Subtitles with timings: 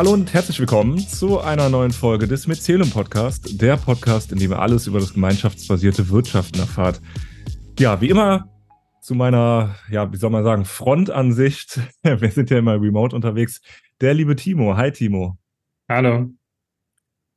[0.00, 4.52] Hallo und herzlich willkommen zu einer neuen Folge des Mycelium Podcast, der Podcast, in dem
[4.52, 7.02] ihr alles über das gemeinschaftsbasierte Wirtschaften erfahrt.
[7.78, 8.48] Ja, wie immer
[9.02, 11.80] zu meiner, ja, wie soll man sagen, Frontansicht.
[12.02, 13.60] Wir sind ja immer remote unterwegs.
[14.00, 14.74] Der liebe Timo.
[14.74, 15.36] Hi, Timo.
[15.86, 16.30] Hallo.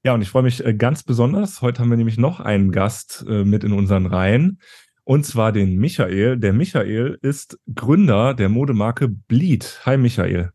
[0.05, 1.61] Ja, und ich freue mich äh, ganz besonders.
[1.61, 4.61] Heute haben wir nämlich noch einen Gast äh, mit in unseren Reihen.
[5.04, 6.38] Und zwar den Michael.
[6.38, 9.82] Der Michael ist Gründer der Modemarke Bleed.
[9.86, 10.54] Hi, Michael.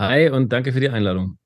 [0.00, 1.36] Hi und danke für die Einladung.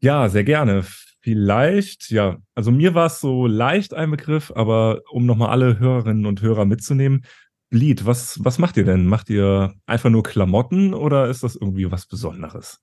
[0.00, 0.86] Ja, sehr gerne.
[1.20, 6.24] Vielleicht, ja, also mir war es so leicht ein Begriff, aber um nochmal alle Hörerinnen
[6.24, 7.26] und Hörer mitzunehmen,
[7.68, 9.04] Bleed, was, was macht ihr denn?
[9.04, 12.80] Macht ihr einfach nur Klamotten oder ist das irgendwie was Besonderes?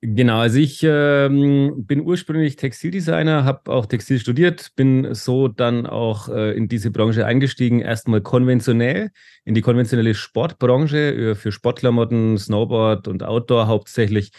[0.00, 6.28] Genau, also ich ähm, bin ursprünglich Textildesigner, habe auch Textil studiert, bin so dann auch
[6.28, 9.10] äh, in diese Branche eingestiegen, erstmal konventionell,
[9.44, 10.96] in die konventionelle Sportbranche
[11.32, 14.32] äh, für Sportklamotten, Snowboard und Outdoor hauptsächlich.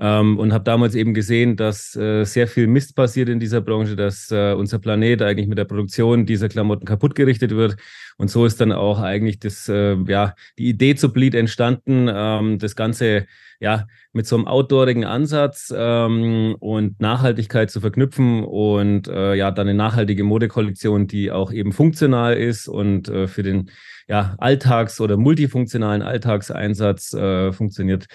[0.00, 3.96] Ähm, und habe damals eben gesehen, dass äh, sehr viel Mist passiert in dieser Branche,
[3.96, 7.76] dass äh, unser Planet eigentlich mit der Produktion dieser Klamotten kaputt gerichtet wird.
[8.16, 12.58] Und so ist dann auch eigentlich das, äh, ja, die Idee zu Bleed entstanden, ähm,
[12.58, 13.26] das Ganze
[13.60, 19.68] ja mit so einem outdoorigen Ansatz ähm, und Nachhaltigkeit zu verknüpfen und äh, ja dann
[19.68, 23.70] eine nachhaltige Modekollektion, die auch eben funktional ist und äh, für den
[24.06, 28.06] ja, Alltags- oder multifunktionalen Alltagseinsatz äh, funktioniert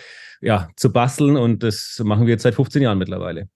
[0.44, 3.50] ja, zu basteln und das machen wir jetzt seit 15 Jahren mittlerweile.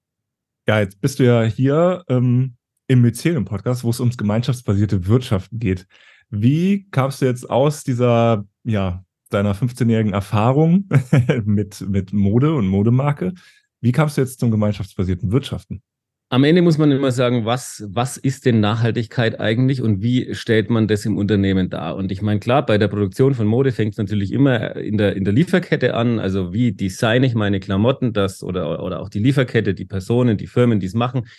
[0.68, 2.56] Ja, jetzt bist du ja hier ähm,
[2.88, 5.86] im Mycelium-Podcast, wo es ums gemeinschaftsbasierte Wirtschaften geht.
[6.30, 10.90] Wie kamst du jetzt aus dieser, ja, deiner 15-jährigen Erfahrung
[11.46, 13.34] mit, mit Mode und Modemarke?
[13.82, 15.82] Wie kamst du jetzt zum gemeinschaftsbasierten Wirtschaften?
[16.30, 20.70] Am Ende muss man immer sagen, was, was ist denn Nachhaltigkeit eigentlich und wie stellt
[20.70, 21.96] man das im Unternehmen dar?
[21.96, 25.16] Und ich meine, klar, bei der Produktion von Mode fängt es natürlich immer in der,
[25.16, 26.20] in der Lieferkette an.
[26.20, 30.48] Also wie designe ich meine Klamotten, das oder, oder auch die Lieferkette, die Personen, die
[30.48, 31.30] Firmen, die es machen.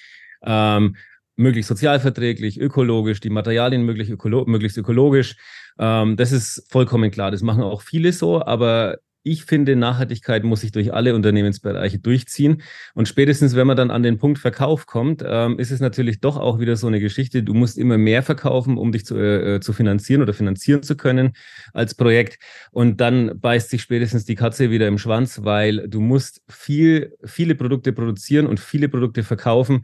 [0.42, 0.96] Ähm,
[1.36, 5.36] möglichst sozialverträglich, ökologisch, die Materialien möglichst, ökolo möglichst ökologisch.
[5.78, 7.30] Ähm, das ist vollkommen klar.
[7.30, 12.62] Das machen auch viele so, aber ich finde, Nachhaltigkeit muss sich durch alle Unternehmensbereiche durchziehen.
[12.94, 16.36] Und spätestens, wenn man dann an den Punkt Verkauf kommt, ähm, ist es natürlich doch
[16.36, 17.42] auch wieder so eine Geschichte.
[17.42, 20.96] Du musst immer mehr verkaufen, um dich zu, äh, äh, zu finanzieren oder finanzieren zu
[20.96, 21.32] können
[21.72, 22.38] als Projekt.
[22.70, 27.54] Und dann beißt sich spätestens die Katze wieder im Schwanz, weil du musst viel, viele
[27.54, 29.82] Produkte produzieren und viele Produkte verkaufen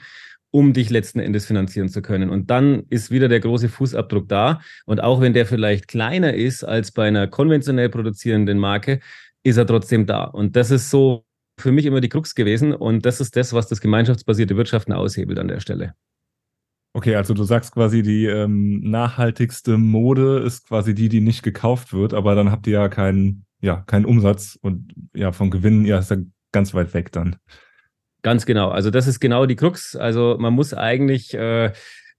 [0.55, 2.31] um dich letzten Endes finanzieren zu können.
[2.31, 4.61] Und dann ist wieder der große Fußabdruck da.
[4.87, 9.01] Und auch wenn der vielleicht kleiner ist als bei einer konventionell produzierenden Marke,
[9.43, 10.23] ist er trotzdem da.
[10.23, 11.25] Und das ist so
[11.59, 12.73] für mich immer die Krux gewesen.
[12.73, 15.95] Und das ist das, was das gemeinschaftsbasierte Wirtschaften aushebelt an der Stelle.
[16.93, 21.93] Okay, also du sagst quasi, die ähm, nachhaltigste Mode ist quasi die, die nicht gekauft
[21.93, 25.99] wird, aber dann habt ihr ja keinen, ja, keinen Umsatz und ja, vom Gewinn, ja,
[25.99, 26.19] ist ja
[26.53, 27.35] ganz weit weg dann.
[28.25, 28.71] Ganz genau.
[28.71, 29.95] Also das ist genau die Krux.
[29.97, 31.73] Also man muss eigentlich äh,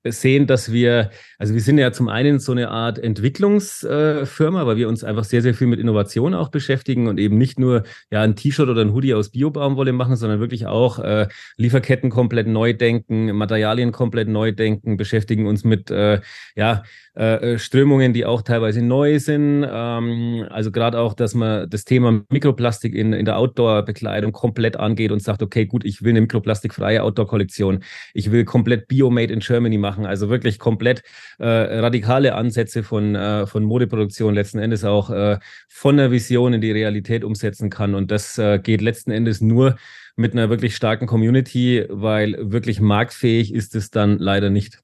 [0.06, 4.88] sehen, dass wir, also wir sind ja zum einen so eine Art Entwicklungsfirma, weil wir
[4.88, 8.36] uns einfach sehr, sehr viel mit Innovation auch beschäftigen und eben nicht nur ja ein
[8.36, 11.28] T-Shirt oder ein Hoodie aus Biobaumwolle machen, sondern wirklich auch äh,
[11.58, 16.22] Lieferketten komplett neu denken, Materialien komplett neu denken, beschäftigen uns mit äh,
[16.56, 16.84] ja
[17.18, 19.66] äh, äh, Strömungen, die auch teilweise neu sind.
[19.70, 25.12] Ähm, also gerade auch, dass man das Thema Mikroplastik in, in der Outdoor-Bekleidung komplett angeht
[25.12, 27.84] und sagt, okay, gut, ich will eine mikroplastikfreie Outdoor-Kollektion.
[28.14, 29.95] Ich will komplett Bio-Made in Germany machen.
[30.04, 31.04] Also wirklich komplett
[31.38, 35.38] äh, radikale Ansätze von, äh, von Modeproduktion letzten Endes auch äh,
[35.70, 37.94] von der Vision in die Realität umsetzen kann.
[37.94, 39.78] Und das äh, geht letzten Endes nur
[40.16, 44.82] mit einer wirklich starken Community, weil wirklich marktfähig ist es dann leider nicht.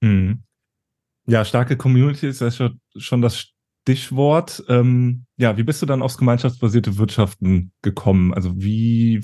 [0.00, 0.42] Mhm.
[1.26, 3.52] Ja, starke Community ist ja schon, schon das
[3.86, 4.64] Stichwort.
[4.68, 8.32] Ähm, ja, wie bist du dann aufs gemeinschaftsbasierte Wirtschaften gekommen?
[8.34, 9.22] Also wie,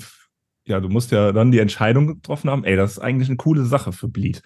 [0.65, 3.65] ja, du musst ja dann die Entscheidung getroffen haben, ey, das ist eigentlich eine coole
[3.65, 4.41] Sache für Bleed.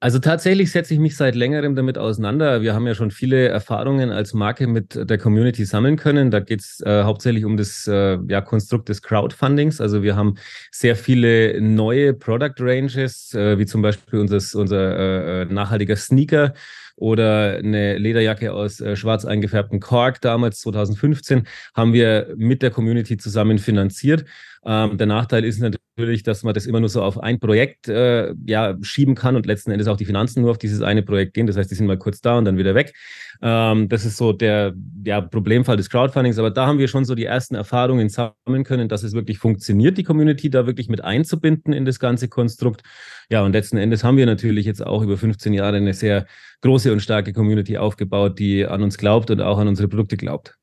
[0.00, 2.62] Also tatsächlich setze ich mich seit längerem damit auseinander.
[2.62, 6.30] Wir haben ja schon viele Erfahrungen als Marke mit der Community sammeln können.
[6.30, 9.80] Da geht es äh, hauptsächlich um das äh, ja, Konstrukt des Crowdfundings.
[9.80, 10.36] Also wir haben
[10.70, 16.54] sehr viele neue Product Ranges, äh, wie zum Beispiel unser, unser äh, äh, nachhaltiger Sneaker
[16.94, 23.16] oder eine Lederjacke aus äh, schwarz eingefärbtem Kork damals 2015 haben wir mit der Community
[23.16, 24.24] zusammen finanziert.
[24.64, 28.32] Ähm, der Nachteil ist natürlich, dass man das immer nur so auf ein Projekt äh,
[28.46, 31.46] ja, schieben kann und letzten Endes auch die Finanzen nur auf dieses eine Projekt gehen.
[31.46, 32.94] Das heißt, die sind mal kurz da und dann wieder weg.
[33.42, 34.74] Ähm, das ist so der
[35.04, 36.38] ja, Problemfall des Crowdfundings.
[36.38, 39.98] Aber da haben wir schon so die ersten Erfahrungen sammeln können, dass es wirklich funktioniert,
[39.98, 42.82] die Community da wirklich mit einzubinden in das ganze Konstrukt.
[43.28, 46.26] Ja, und letzten Endes haben wir natürlich jetzt auch über 15 Jahre eine sehr
[46.62, 50.56] große und starke Community aufgebaut, die an uns glaubt und auch an unsere Produkte glaubt.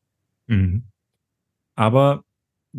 [0.48, 0.84] Mhm.
[1.76, 2.24] Aber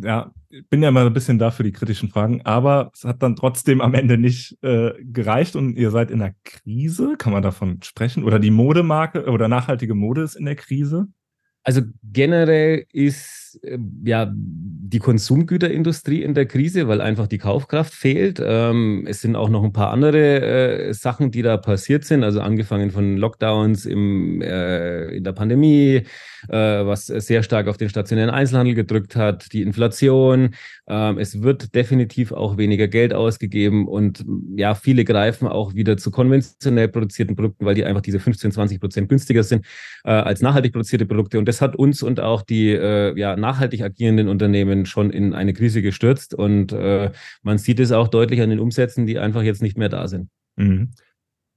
[0.03, 0.33] ja,
[0.71, 3.81] bin ja mal ein bisschen da für die kritischen Fragen, aber es hat dann trotzdem
[3.81, 8.25] am Ende nicht äh, gereicht und ihr seid in der Krise, kann man davon sprechen?
[8.25, 11.09] Oder die Modemarke oder nachhaltige Mode ist in der Krise?
[11.63, 14.33] Also generell ist äh, ja
[14.89, 18.41] die Konsumgüterindustrie in der Krise, weil einfach die Kaufkraft fehlt.
[18.45, 22.23] Ähm, es sind auch noch ein paar andere äh, Sachen, die da passiert sind.
[22.23, 26.03] Also angefangen von Lockdowns im, äh, in der Pandemie,
[26.49, 30.55] äh, was sehr stark auf den stationären Einzelhandel gedrückt hat, die Inflation.
[30.87, 34.25] Ähm, es wird definitiv auch weniger Geld ausgegeben und
[34.57, 38.81] ja, viele greifen auch wieder zu konventionell produzierten Produkten, weil die einfach diese 15, 20
[38.81, 39.67] Prozent günstiger sind
[40.05, 41.39] äh, als nachhaltig produzierte Produkte.
[41.39, 45.53] Und das hat uns und auch die äh, ja, nachhaltig agierenden Unternehmen schon in eine
[45.53, 46.35] Krise gestürzt.
[46.35, 47.13] Und äh,
[47.43, 50.29] man sieht es auch deutlich an den Umsätzen, die einfach jetzt nicht mehr da sind.
[50.57, 50.91] Mhm.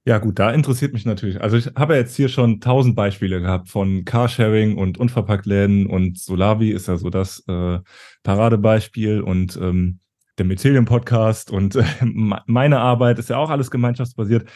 [0.06, 1.40] Ja, gut, da interessiert mich natürlich.
[1.40, 6.18] Also ich habe ja jetzt hier schon tausend Beispiele gehabt von Carsharing und Unverpacktläden und
[6.18, 7.80] Solavi ist ja so das äh,
[8.22, 9.98] Paradebeispiel und ähm,
[10.38, 11.84] der Mycelium-Podcast und äh,
[12.46, 14.48] meine Arbeit ist ja auch alles gemeinschaftsbasiert.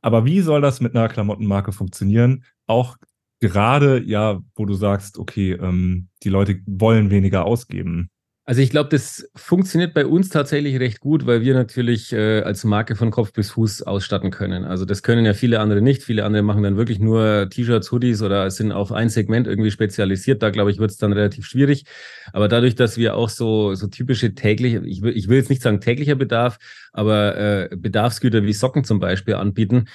[0.00, 2.44] Aber wie soll das mit einer Klamottenmarke funktionieren?
[2.68, 2.96] Auch
[3.40, 8.10] gerade ja, wo du sagst, okay, ähm, die Leute wollen weniger ausgeben.
[8.48, 12.64] Also ich glaube, das funktioniert bei uns tatsächlich recht gut, weil wir natürlich äh, als
[12.64, 14.64] Marke von Kopf bis Fuß ausstatten können.
[14.64, 16.02] Also das können ja viele andere nicht.
[16.02, 20.42] Viele andere machen dann wirklich nur T-Shirts, Hoodies oder sind auf ein Segment irgendwie spezialisiert.
[20.42, 21.84] Da glaube ich, wird es dann relativ schwierig.
[22.32, 25.60] Aber dadurch, dass wir auch so, so typische tägliche, ich will, ich will jetzt nicht
[25.60, 26.56] sagen täglicher Bedarf,
[26.94, 29.88] aber äh, Bedarfsgüter wie Socken zum Beispiel anbieten,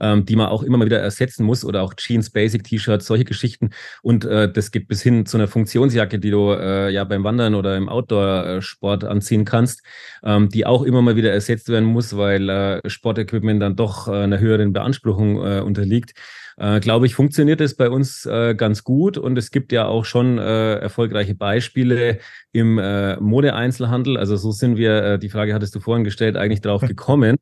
[0.00, 3.24] ähm, die man auch immer mal wieder ersetzen muss oder auch Jeans, Basic T-Shirts, solche
[3.24, 3.70] Geschichten.
[4.02, 7.54] Und äh, das geht bis hin zu einer Funktionsjacke, die du äh, ja beim Wandern
[7.54, 9.82] oder im Outdoor-Sport anziehen kannst,
[10.24, 14.12] ähm, die auch immer mal wieder ersetzt werden muss, weil äh, Sportequipment dann doch äh,
[14.12, 16.14] einer höheren Beanspruchung äh, unterliegt.
[16.58, 20.04] Äh, glaube ich, funktioniert es bei uns äh, ganz gut und es gibt ja auch
[20.04, 22.18] schon äh, erfolgreiche Beispiele
[22.52, 24.16] im äh, Modeeinzelhandel.
[24.18, 27.36] Also so sind wir, äh, die Frage hattest du vorhin gestellt, eigentlich drauf gekommen.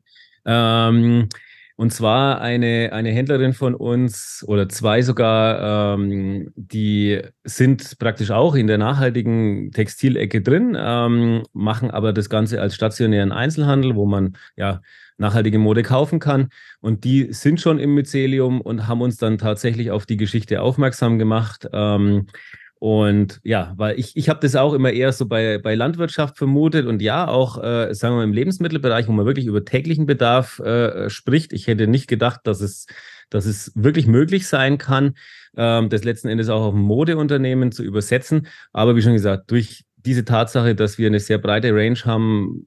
[0.44, 1.28] Ähm,
[1.80, 8.54] und zwar eine, eine Händlerin von uns oder zwei sogar, ähm, die sind praktisch auch
[8.54, 14.36] in der nachhaltigen Textilecke drin, ähm, machen aber das Ganze als stationären Einzelhandel, wo man
[14.56, 14.82] ja
[15.16, 16.50] nachhaltige Mode kaufen kann.
[16.82, 21.18] Und die sind schon im Mycelium und haben uns dann tatsächlich auf die Geschichte aufmerksam
[21.18, 21.66] gemacht.
[21.72, 22.26] Ähm,
[22.80, 26.86] und ja, weil ich, ich habe das auch immer eher so bei, bei Landwirtschaft vermutet
[26.86, 30.60] und ja, auch, äh, sagen wir mal, im Lebensmittelbereich, wo man wirklich über täglichen Bedarf
[30.60, 31.52] äh, spricht.
[31.52, 32.86] Ich hätte nicht gedacht, dass es,
[33.28, 35.14] dass es wirklich möglich sein kann,
[35.58, 38.46] ähm, das letzten Endes auch auf ein Modeunternehmen zu übersetzen.
[38.72, 42.66] Aber wie schon gesagt, durch diese Tatsache, dass wir eine sehr breite Range haben,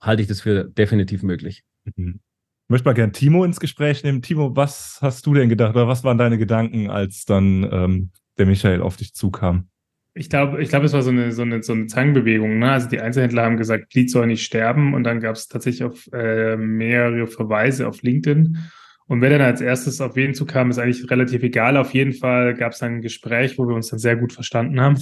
[0.00, 1.64] halte ich das für definitiv möglich.
[1.96, 2.20] Mhm.
[2.68, 4.22] Ich möchte mal gerne Timo ins Gespräch nehmen.
[4.22, 8.46] Timo, was hast du denn gedacht oder was waren deine Gedanken, als dann ähm, der
[8.46, 9.68] Michael auf dich zukam?
[10.12, 12.58] Ich glaube, ich glaube, es war so eine, so eine, so eine Zangenbewegung.
[12.58, 12.72] Ne?
[12.72, 16.08] Also die Einzelhändler haben gesagt, Glied soll nicht sterben und dann gab es tatsächlich auf
[16.12, 18.58] äh, mehrere Verweise auf LinkedIn.
[19.06, 21.76] Und wer dann als erstes auf wen zukam, ist eigentlich relativ egal.
[21.76, 24.80] Auf jeden Fall gab es dann ein Gespräch, wo wir uns dann sehr gut verstanden
[24.80, 25.00] haben.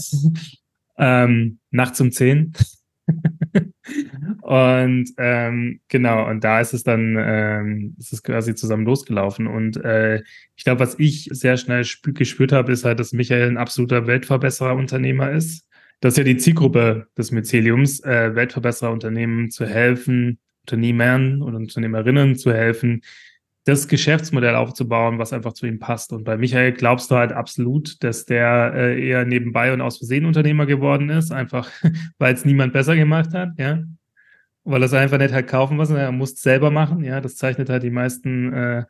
[0.99, 2.53] ähm, nachts um zehn.
[4.49, 9.47] und ähm, genau, und da ist es dann, ähm, ist es quasi zusammen losgelaufen.
[9.47, 10.23] Und äh,
[10.57, 15.33] ich glaube, was ich sehr schnell gespürt habe, ist halt, dass Michael ein absoluter Weltverbesserer-Unternehmer
[15.33, 15.69] ist.
[16.01, 22.51] Das ist ja die Zielgruppe des Myceliums, äh, Weltverbesserer-Unternehmen zu helfen, Unternehmern und Unternehmerinnen zu
[22.51, 23.03] helfen,
[23.65, 26.15] das Geschäftsmodell aufzubauen, was einfach zu ihm passt.
[26.15, 30.25] Und bei Michael glaubst du halt absolut, dass der äh, eher nebenbei und aus Versehen
[30.25, 31.71] Unternehmer geworden ist, einfach
[32.19, 33.83] weil es niemand besser gemacht hat, ja.
[34.71, 37.21] Weil er es einfach nicht halt kaufen muss, er muss es selber machen, ja.
[37.21, 38.85] Das zeichnet halt die meisten äh,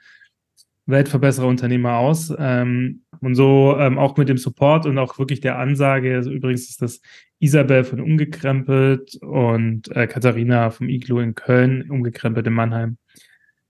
[0.86, 2.32] Weltverbesserer-Unternehmer aus.
[2.38, 6.68] Ähm, und so ähm, auch mit dem Support und auch wirklich der Ansage, also übrigens
[6.68, 7.00] ist das
[7.40, 12.98] Isabel von Umgekrempelt und äh, Katharina vom Iglo in Köln, Umgekrempelt in Mannheim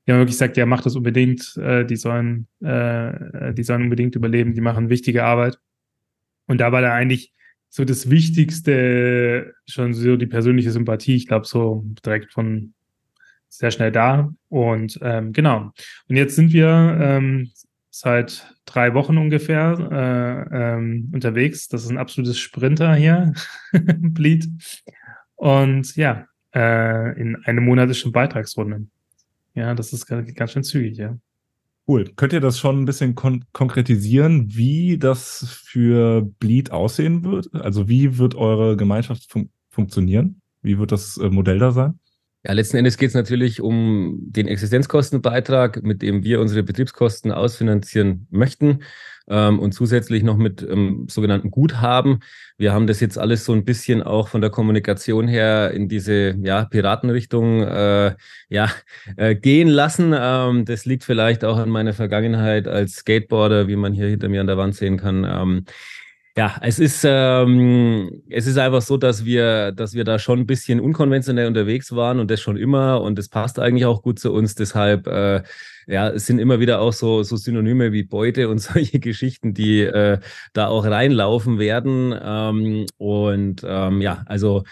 [0.08, 4.16] die haben wirklich gesagt, ja, macht das unbedingt, äh, die sollen, äh, die sollen unbedingt
[4.16, 5.58] überleben, die machen wichtige Arbeit.
[6.46, 7.34] Und da war da eigentlich
[7.68, 12.74] so das Wichtigste schon so die persönliche Sympathie, ich glaube, so direkt von
[13.48, 14.30] sehr schnell da.
[14.48, 15.72] Und ähm, genau.
[16.08, 17.50] Und jetzt sind wir ähm,
[17.90, 21.68] seit drei Wochen ungefähr äh, ähm, unterwegs.
[21.68, 23.32] Das ist ein absolutes Sprinter hier,
[23.72, 24.48] Bleed.
[25.36, 28.86] Und ja, äh, in eine monatische Beitragsrunde.
[29.54, 31.18] Ja, das ist ganz schön zügig, ja.
[31.88, 32.04] Cool.
[32.16, 37.48] Könnt ihr das schon ein bisschen kon konkretisieren, wie das für Bleed aussehen wird?
[37.54, 40.42] Also wie wird eure Gemeinschaft fun funktionieren?
[40.60, 41.98] Wie wird das äh, Modell da sein?
[42.44, 48.26] Ja, letzten Endes geht es natürlich um den Existenzkostenbeitrag, mit dem wir unsere Betriebskosten ausfinanzieren
[48.30, 48.82] möchten.
[49.28, 52.20] Ähm, und zusätzlich noch mit ähm, sogenannten Guthaben.
[52.56, 56.34] Wir haben das jetzt alles so ein bisschen auch von der Kommunikation her in diese
[56.42, 58.14] ja, Piratenrichtung äh,
[58.48, 58.70] ja,
[59.16, 60.14] äh, gehen lassen.
[60.18, 64.40] Ähm, das liegt vielleicht auch an meiner Vergangenheit als Skateboarder, wie man hier hinter mir
[64.40, 65.64] an der Wand sehen kann.
[66.38, 70.46] Ja, es ist, ähm, es ist einfach so, dass wir, dass wir da schon ein
[70.46, 74.32] bisschen unkonventionell unterwegs waren und das schon immer und das passt eigentlich auch gut zu
[74.32, 74.54] uns.
[74.54, 75.42] Deshalb, äh,
[75.88, 79.80] ja, es sind immer wieder auch so, so Synonyme wie Beute und solche Geschichten, die
[79.80, 80.20] äh,
[80.52, 82.14] da auch reinlaufen werden.
[82.22, 84.62] Ähm, und ähm, ja, also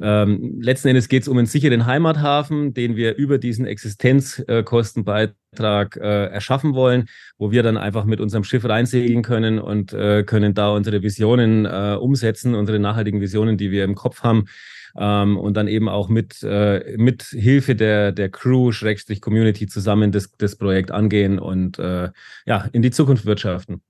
[0.00, 6.26] ähm, letzten Endes geht es um einen sicheren Heimathafen, den wir über diesen Existenzkostenbeitrag äh,
[6.26, 10.70] erschaffen wollen, wo wir dann einfach mit unserem Schiff reinsegeln können und äh, können da
[10.70, 14.44] unsere Visionen äh, umsetzen, unsere nachhaltigen Visionen, die wir im Kopf haben.
[14.96, 20.12] Ähm, und dann eben auch mit, äh, mit Hilfe der, der Crew, Schrägstrich Community zusammen
[20.12, 22.10] das, das Projekt angehen und äh,
[22.46, 23.82] ja, in die Zukunft wirtschaften.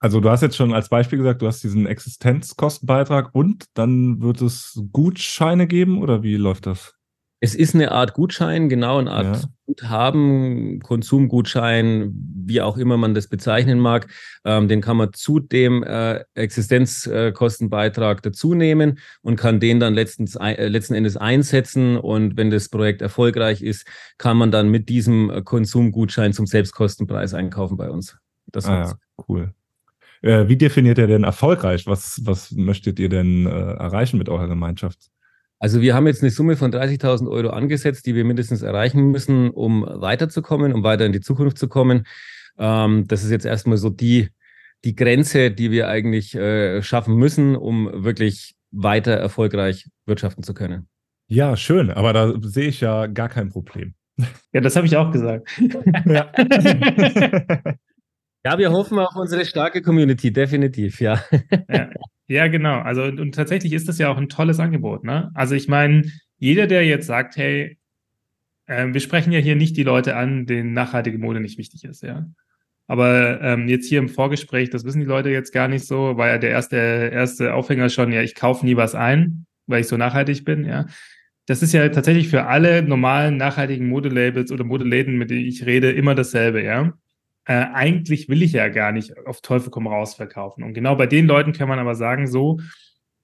[0.00, 4.40] Also du hast jetzt schon als Beispiel gesagt, du hast diesen Existenzkostenbeitrag und dann wird
[4.40, 6.94] es Gutscheine geben oder wie läuft das?
[7.42, 9.48] Es ist eine Art Gutschein, genau, eine Art ja.
[9.66, 12.12] Guthaben, Konsumgutschein,
[12.44, 14.08] wie auch immer man das bezeichnen mag.
[14.44, 20.36] Ähm, den kann man zu dem äh, Existenzkostenbeitrag dazu nehmen und kann den dann letztens,
[20.36, 21.96] äh, letzten Endes einsetzen.
[21.96, 23.86] Und wenn das Projekt erfolgreich ist,
[24.18, 28.18] kann man dann mit diesem Konsumgutschein zum Selbstkostenpreis einkaufen bei uns.
[28.52, 28.94] Das ah, ja,
[29.28, 29.54] cool.
[30.22, 31.86] Äh, wie definiert ihr denn erfolgreich?
[31.86, 34.98] Was, was möchtet ihr denn äh, erreichen mit eurer Gemeinschaft?
[35.58, 39.50] Also wir haben jetzt eine Summe von 30.000 Euro angesetzt, die wir mindestens erreichen müssen,
[39.50, 42.06] um weiterzukommen, um weiter in die Zukunft zu kommen.
[42.58, 44.28] Ähm, das ist jetzt erstmal so die,
[44.84, 50.88] die Grenze, die wir eigentlich äh, schaffen müssen, um wirklich weiter erfolgreich wirtschaften zu können.
[51.28, 53.94] Ja, schön, aber da sehe ich ja gar kein Problem.
[54.52, 55.48] Ja, das habe ich auch gesagt.
[56.06, 56.30] Ja.
[58.44, 61.22] Ja, wir hoffen auf unsere starke Community, definitiv, ja.
[61.68, 61.90] ja.
[62.26, 62.78] Ja, genau.
[62.78, 65.02] Also und, tatsächlich ist das ja auch ein tolles Angebot.
[65.02, 65.32] Ne?
[65.34, 66.04] Also ich meine,
[66.38, 67.76] jeder, der jetzt sagt, hey,
[68.66, 72.04] äh, wir sprechen ja hier nicht die Leute an, denen nachhaltige Mode nicht wichtig ist,
[72.04, 72.26] ja.
[72.86, 76.28] Aber ähm, jetzt hier im Vorgespräch, das wissen die Leute jetzt gar nicht so, war
[76.28, 79.96] ja der erste, erste Aufhänger schon, ja, ich kaufe nie was ein, weil ich so
[79.96, 80.86] nachhaltig bin, ja.
[81.46, 85.90] Das ist ja tatsächlich für alle normalen nachhaltigen Modelabels oder Modeläden, mit denen ich rede,
[85.90, 86.92] immer dasselbe, ja
[87.50, 90.62] äh, eigentlich will ich ja gar nicht auf Teufel komm raus verkaufen.
[90.62, 92.60] Und genau bei den Leuten kann man aber sagen, so,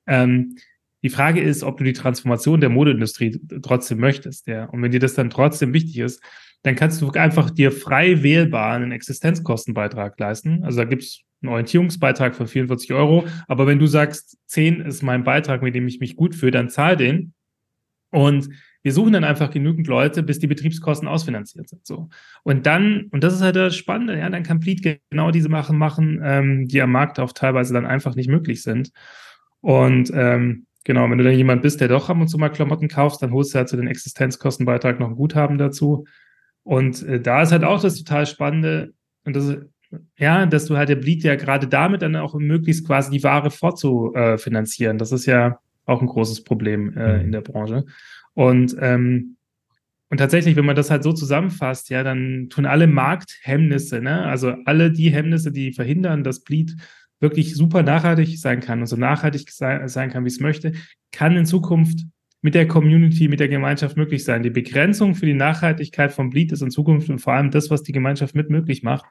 [0.09, 0.57] ähm,
[1.05, 4.49] die Frage ist, ob du die Transformation der Modeindustrie trotzdem möchtest.
[4.49, 4.65] Ja?
[4.65, 6.21] Und wenn dir das dann trotzdem wichtig ist,
[6.65, 10.65] dann kannst du einfach dir frei wählbar einen Existenzkostenbeitrag leisten.
[10.65, 13.29] Also da gibt es einen Orientierungsbeitrag von 44 Euro.
[13.47, 16.69] Aber wenn du sagst, 10 ist mein Beitrag, mit dem ich mich gut fühle, dann
[16.69, 17.33] zahl den.
[18.11, 18.49] Und
[18.87, 21.85] wir suchen dann einfach genügend Leute, bis die Betriebskosten ausfinanziert sind.
[21.85, 22.09] So.
[22.45, 25.77] Und dann, und das ist halt das Spannende, ja, dann kann Fleet genau diese Sachen
[25.77, 28.93] machen, ähm, die am Markt auch teilweise dann einfach nicht möglich sind.
[29.61, 32.87] Und ähm, genau, wenn du dann jemand bist, der doch ab und zu mal Klamotten
[32.87, 36.05] kaufst, dann holst du halt zu den Existenzkostenbeitrag noch ein Guthaben dazu.
[36.63, 39.59] Und äh, da ist halt auch das total Spannende, und das ist,
[40.17, 43.51] ja, dass du halt der Bleed ja gerade damit dann auch möglichst quasi die Ware
[43.51, 44.97] vorzufinanzieren.
[44.97, 47.33] Das ist ja auch ein großes Problem äh, in mhm.
[47.33, 47.85] der Branche.
[48.37, 49.37] Und, ähm,
[50.11, 54.27] und tatsächlich, wenn man das halt so zusammenfasst, ja, dann tun alle Markthemmnisse, ne?
[54.27, 56.77] also alle die Hemmnisse, die verhindern, dass Bleed
[57.19, 60.73] wirklich super nachhaltig sein kann und so nachhaltig sein, kann, wie es möchte,
[61.13, 62.01] kann in Zukunft
[62.43, 64.43] mit der Community, mit der Gemeinschaft möglich sein.
[64.43, 67.83] Die Begrenzung für die Nachhaltigkeit von Bleed ist in Zukunft und vor allem das, was
[67.83, 69.07] die Gemeinschaft mit möglich macht.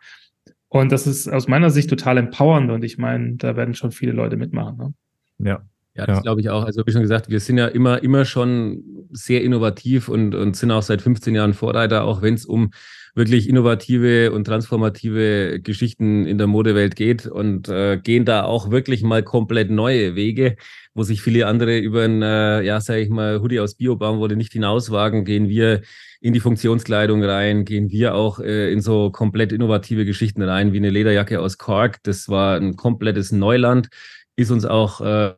[0.69, 4.11] Und das ist aus meiner Sicht total empowernd und ich meine, da werden schon viele
[4.11, 4.77] Leute mitmachen.
[4.77, 4.93] Ne?
[5.39, 5.65] Ja,
[5.95, 6.21] ja, das ja.
[6.21, 6.63] glaube ich auch.
[6.65, 10.71] Also wie schon gesagt, wir sind ja immer, immer schon sehr innovativ und, und sind
[10.71, 12.71] auch seit 15 Jahren Vorreiter, auch wenn es um
[13.15, 19.03] wirklich innovative und transformative Geschichten in der Modewelt geht und äh, gehen da auch wirklich
[19.03, 20.57] mal komplett neue Wege,
[20.93, 24.51] wo sich viele andere über ein, äh, ja, sage ich mal, Hoodie aus Biobaumwolle nicht
[24.51, 25.81] hinauswagen, gehen wir
[26.19, 30.77] in die Funktionskleidung rein, gehen wir auch äh, in so komplett innovative Geschichten rein, wie
[30.77, 32.03] eine Lederjacke aus Cork.
[32.03, 33.87] Das war ein komplettes Neuland,
[34.35, 35.35] ist uns auch äh,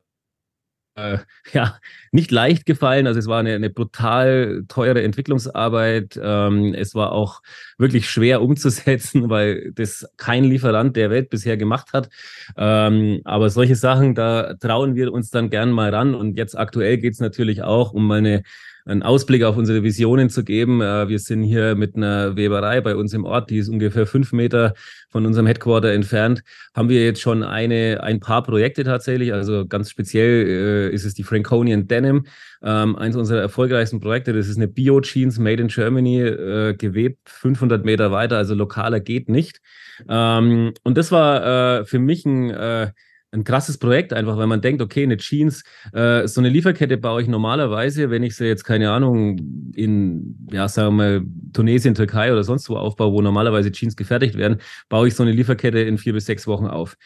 [0.97, 1.19] äh,
[1.53, 1.77] ja,
[2.11, 3.07] nicht leicht gefallen.
[3.07, 6.19] Also es war eine, eine brutal teure Entwicklungsarbeit.
[6.21, 7.41] Ähm, es war auch
[7.77, 12.09] wirklich schwer umzusetzen, weil das kein Lieferant der Welt bisher gemacht hat.
[12.57, 16.15] Ähm, aber solche Sachen, da trauen wir uns dann gern mal ran.
[16.15, 18.43] Und jetzt aktuell geht es natürlich auch um eine
[18.87, 20.81] einen Ausblick auf unsere Visionen zu geben.
[20.81, 24.31] Äh, wir sind hier mit einer Weberei bei uns im Ort, die ist ungefähr fünf
[24.31, 24.73] Meter
[25.09, 26.41] von unserem Headquarter entfernt.
[26.73, 29.33] Haben wir jetzt schon eine, ein paar Projekte tatsächlich.
[29.33, 32.25] Also ganz speziell äh, ist es die Franconian Denim,
[32.63, 34.33] ähm, eines unserer erfolgreichsten Projekte.
[34.33, 39.29] Das ist eine Bio-Jeans made in Germany, äh, gewebt 500 Meter weiter, also lokaler geht
[39.29, 39.59] nicht.
[40.07, 42.93] Ähm, und das war für mich ein
[43.37, 45.63] ein krasses Projekt, einfach weil man denkt, okay, eine Jeans,
[45.93, 50.67] äh, so eine Lieferkette baue ich normalerweise, wenn ich sie jetzt, keine Ahnung, in, ja,
[50.67, 54.57] sagen wir mal, Tunesien, Türkei oder sonst wo aufbaue, wo normalerweise Jeans gefertigt werden,
[54.89, 56.97] baue ich so eine Lieferkette in vier bis sechs Wochen auf.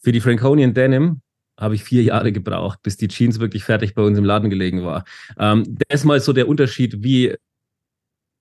[0.00, 1.20] Für die Franconian Denim
[1.58, 4.84] habe ich vier Jahre gebraucht, bis die Jeans wirklich fertig bei uns im Laden gelegen
[4.84, 5.04] war.
[5.38, 7.34] Ähm, das ist mal so der Unterschied, wie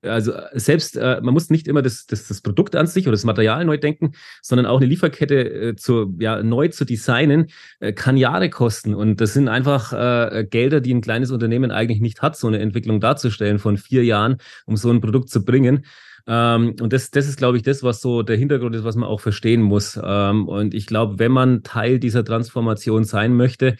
[0.01, 3.13] also äh, selbst, äh, man muss nicht immer das, das, das Produkt an sich oder
[3.13, 7.47] das Material neu denken, sondern auch eine Lieferkette äh, zu, ja, neu zu designen,
[7.79, 8.93] äh, kann Jahre kosten.
[8.93, 12.59] Und das sind einfach äh, Gelder, die ein kleines Unternehmen eigentlich nicht hat, so eine
[12.59, 15.85] Entwicklung darzustellen von vier Jahren, um so ein Produkt zu bringen.
[16.27, 19.07] Ähm, und das, das ist, glaube ich, das, was so der Hintergrund ist, was man
[19.07, 19.99] auch verstehen muss.
[20.03, 23.77] Ähm, und ich glaube, wenn man Teil dieser Transformation sein möchte,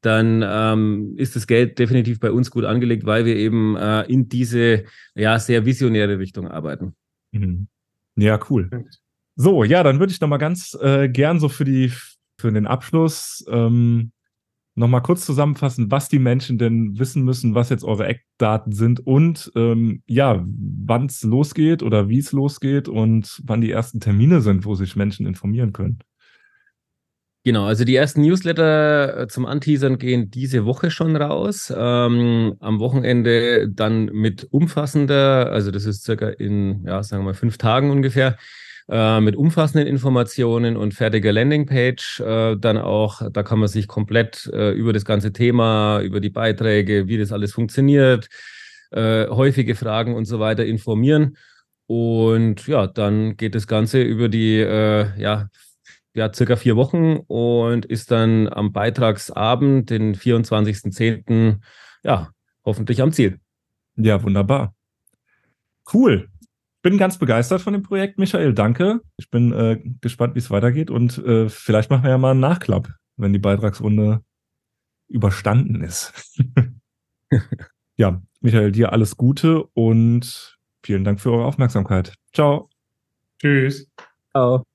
[0.00, 4.28] dann ähm, ist das Geld definitiv bei uns gut angelegt, weil wir eben äh, in
[4.28, 6.94] diese ja sehr visionäre Richtung arbeiten.
[7.32, 7.68] Mhm.
[8.16, 8.70] Ja, cool.
[9.36, 11.92] So, ja, dann würde ich noch mal ganz äh, gern so für die
[12.38, 14.12] für den Abschluss ähm,
[14.74, 19.06] noch mal kurz zusammenfassen, was die Menschen denn wissen müssen, was jetzt eure Eckdaten sind
[19.06, 24.40] und ähm, ja, wann es losgeht oder wie es losgeht und wann die ersten Termine
[24.40, 25.98] sind, wo sich Menschen informieren können.
[27.42, 31.72] Genau, also die ersten Newsletter äh, zum Anteasern gehen diese Woche schon raus.
[31.74, 37.34] Ähm, am Wochenende dann mit umfassender, also das ist circa in, ja, sagen wir mal,
[37.34, 38.36] fünf Tagen ungefähr,
[38.90, 42.20] äh, mit umfassenden Informationen und fertiger Landingpage.
[42.20, 46.30] Äh, dann auch, da kann man sich komplett äh, über das ganze Thema, über die
[46.30, 48.28] Beiträge, wie das alles funktioniert,
[48.90, 51.38] äh, häufige Fragen und so weiter informieren.
[51.86, 55.48] Und ja, dann geht das Ganze über die äh, ja,
[56.14, 61.60] ja, circa vier Wochen und ist dann am Beitragsabend, den 24.10.,
[62.02, 62.30] ja,
[62.64, 63.40] hoffentlich am Ziel.
[63.96, 64.74] Ja, wunderbar.
[65.92, 66.28] Cool.
[66.82, 68.54] Bin ganz begeistert von dem Projekt, Michael.
[68.54, 69.00] Danke.
[69.18, 72.40] Ich bin äh, gespannt, wie es weitergeht und äh, vielleicht machen wir ja mal einen
[72.40, 74.22] Nachklapp, wenn die Beitragsrunde
[75.08, 76.40] überstanden ist.
[77.96, 82.14] ja, Michael, dir alles Gute und vielen Dank für eure Aufmerksamkeit.
[82.32, 82.70] Ciao.
[83.38, 83.86] Tschüss.
[84.30, 84.69] Ciao.